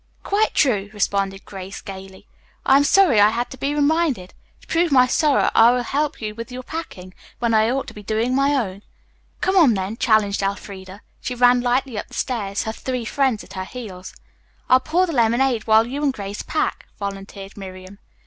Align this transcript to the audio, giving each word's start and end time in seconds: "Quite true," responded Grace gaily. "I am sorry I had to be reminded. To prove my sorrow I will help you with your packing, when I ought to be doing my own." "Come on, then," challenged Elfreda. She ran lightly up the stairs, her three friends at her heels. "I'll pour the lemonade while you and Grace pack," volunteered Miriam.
"Quite 0.23 0.55
true," 0.55 0.89
responded 0.93 1.45
Grace 1.45 1.79
gaily. 1.79 2.25
"I 2.65 2.75
am 2.75 2.83
sorry 2.83 3.21
I 3.21 3.29
had 3.29 3.51
to 3.51 3.57
be 3.59 3.75
reminded. 3.75 4.33
To 4.61 4.67
prove 4.67 4.91
my 4.91 5.05
sorrow 5.05 5.51
I 5.53 5.69
will 5.69 5.83
help 5.83 6.19
you 6.19 6.33
with 6.33 6.51
your 6.51 6.63
packing, 6.63 7.13
when 7.37 7.53
I 7.53 7.69
ought 7.69 7.85
to 7.85 7.93
be 7.93 8.01
doing 8.01 8.33
my 8.33 8.55
own." 8.55 8.81
"Come 9.41 9.55
on, 9.55 9.75
then," 9.75 9.97
challenged 9.97 10.41
Elfreda. 10.41 11.03
She 11.21 11.35
ran 11.35 11.61
lightly 11.61 11.99
up 11.99 12.07
the 12.07 12.15
stairs, 12.15 12.63
her 12.63 12.71
three 12.73 13.05
friends 13.05 13.43
at 13.43 13.53
her 13.53 13.63
heels. 13.63 14.15
"I'll 14.69 14.79
pour 14.79 15.05
the 15.05 15.13
lemonade 15.13 15.67
while 15.67 15.85
you 15.85 16.01
and 16.01 16.11
Grace 16.11 16.41
pack," 16.41 16.87
volunteered 16.97 17.55
Miriam. 17.55 17.99